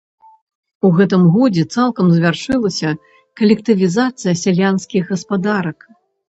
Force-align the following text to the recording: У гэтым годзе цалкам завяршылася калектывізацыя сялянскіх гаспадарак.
У 0.87 0.89
гэтым 0.99 1.21
годзе 1.35 1.65
цалкам 1.77 2.05
завяршылася 2.15 2.89
калектывізацыя 3.41 4.33
сялянскіх 4.43 5.03
гаспадарак. 5.13 5.79